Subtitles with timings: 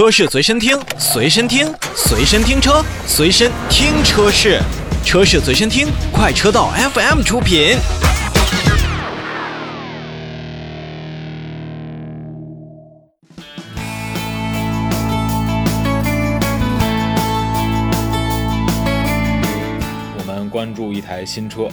[0.00, 4.58] 车市随身听，随身听，随身听车，随身听车市，
[5.04, 7.76] 车市随身听，快车道 FM 出品。
[20.16, 21.68] 我们关注一台新车，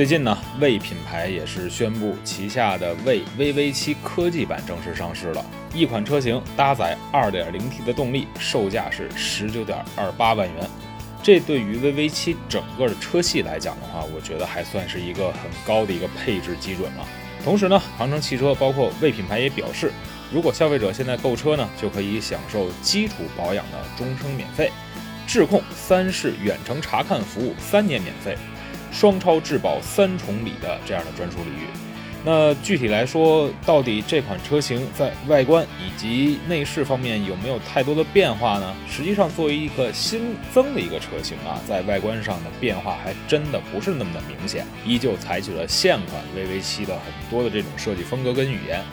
[0.00, 5.44] 最近呢，魏品牌也是宣布旗下的魏 VV7 科技版正式上市了。
[5.74, 10.66] 一款车型搭载 2.0T 的动力，售价是19.28万元。
[11.22, 17.06] 这对于 VV7 整个的车系来讲的话，我觉得还算是一个很高的一个配置基准了。
[17.44, 19.92] 同时呢，长城汽车包括魏品牌也表示，
[20.32, 24.72] 如果消费者现在购车呢，就可以享受基础保养的终生免费。
[25.26, 28.38] 智控三视远程查看服务三年免费，
[28.90, 31.66] 双超质保三重礼的这样的专属礼遇。
[32.22, 38.76] 那具体来说，到底这款车型在外观以及内饰方面有没有太多的变化呢？
[38.86, 48.84] 实际上，作为一个新增的一个车型啊，在外观上的变化还真的不是那么的明显，依旧采取了现款 VV7 的很多的这种设计风格跟语言。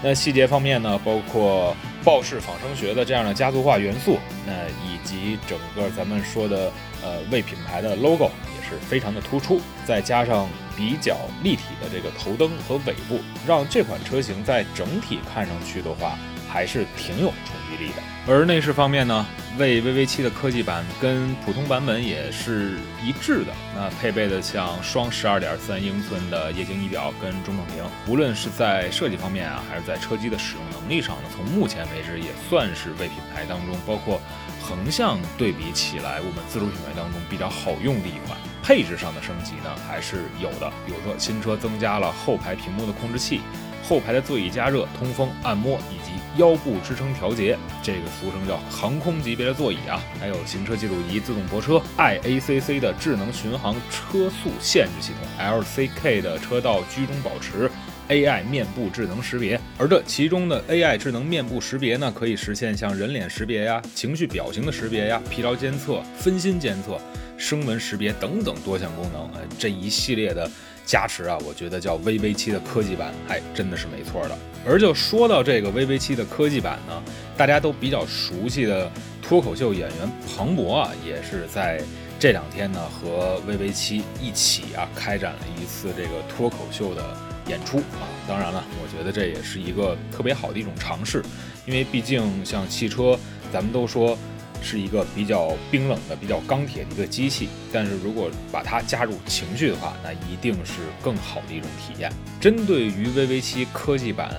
[0.00, 4.52] 那细节方面呢，包括豹式仿生学的这样的家族化元素，那
[4.86, 6.70] 以及整个咱们说的
[7.02, 8.30] 呃魏品牌的 logo
[8.68, 18.02] 是非常的突出，再加上比较立体的这个头灯和尾部，让这款车型在整体看上去的话，还是挺有冲击力的。
[18.28, 19.24] 而内饰方面呢，
[19.56, 34.20] 魏 VV 七的科技版跟普通版本也是一致的，那配备的像双十二点三英寸的液晶仪表跟中控屏，无论是在设计方面啊，还是在车机的使用能力上呢，从目前为止也算是魏品牌当中，包括
[34.68, 38.36] 横向对比起来，我们自主品牌当中比较好用的一款。
[38.64, 43.40] 配置上的升级呢，还是有的，比如说新车增加了后排屏幕的控制器。
[43.84, 46.10] 后排的座椅加热、通风、按摩以及
[46.42, 57.70] 腰部支撑调节，这个俗称叫航空级别的座椅啊，还有行车记录仪、自动泊车、iACC 的智能巡航车速限制系统、LCK 的车道居中保持、
[58.08, 59.60] AI 面部智能识别。
[59.78, 67.00] 而这其中的 AI 智能面部识别呢，可以实现像人脸识别呀、情绪表情的识别呀、疲劳监测、分心监测、
[67.36, 69.22] 声纹识别等等多项功能。
[69.34, 70.50] 哎，这一系列的。
[70.86, 74.38] 加持啊，我觉得叫 VV 七的科技版，哎真的是没错的。
[74.64, 77.02] 而就说到这个 VV 七的科技版呢，
[77.36, 78.88] 大家都比较熟悉的
[79.20, 81.82] 脱口秀演员庞博啊，也是在
[82.20, 87.02] 这两天呢和 VV 七一起啊开展了一次这个脱口秀的
[87.48, 88.06] 演出啊。
[88.28, 91.22] 当然了，我觉得这也是一个特别好的一种尝试，
[91.66, 93.18] 因为毕竟像汽车，
[93.52, 94.16] 咱们都说。
[94.62, 102.10] 是一个比较冰冷的、比较钢铁的一个机器，但是如果把它加入情绪的话，那一定是更好的一种体验。
[102.40, 104.34] 针对于 VV 七科技版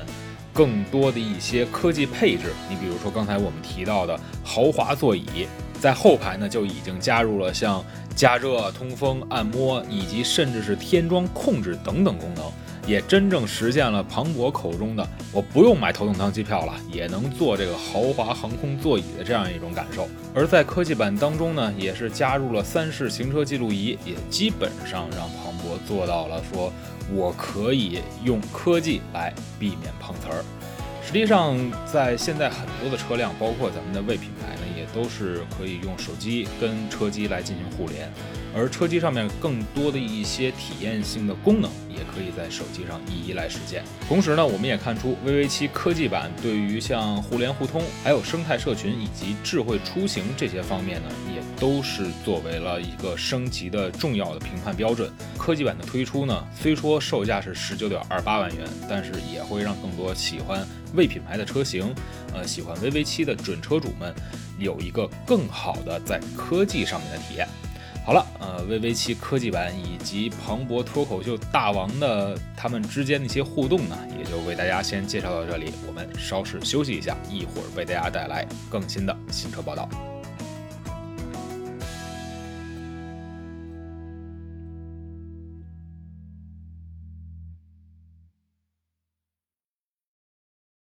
[0.52, 5.48] 更多的一些科技配置，你比如说刚才我们提到的豪华座椅，
[5.80, 12.44] 在后排呢就已经加入了像加热、通风、按摩以及甚至是天窗控制等等功能。
[12.88, 20.08] 也真正实现了庞博口中的我不用买头等舱机票了，也能坐这个豪华航空座椅的这样一种感受。
[20.34, 26.72] 而在科技版当中呢，也是加入了三视行车记录仪，也基本上让庞博做到了说
[27.14, 30.44] 我可以用科技来避免碰瓷儿。
[31.06, 34.62] 实际上，在现在很多的车辆，包括咱们的魏品牌呢，
[34.94, 38.12] 都是可以用手机跟车机来进行互联。
[38.56, 43.84] 而车机上面更多的一些体验性的功能，也可以在手机上一一来实现。
[44.08, 55.12] 同时呢，我们也看出 VV 七科技版对于像互联互通、还有生态社群以及智慧出行这些方面呢，也都是作为了一个升级的重要的评判标准。
[55.38, 60.66] 科技版的推出呢，虽说售价是十九点二八万元，但是也会让更多喜欢
[60.98, 61.94] 为品牌的车型，
[62.34, 64.14] 呃，喜欢 VV 七的准车主们，
[64.58, 67.48] 有一个更好的在科技上面的体验。
[68.04, 75.72] 好了，呃，VV 七科技版以及庞博脱口秀大王的他们之间的一些互动呢，也就为大家先介绍到这里。
[75.86, 80.17] 我们稍事休息一下，一会儿为大家带来更新的新车报道。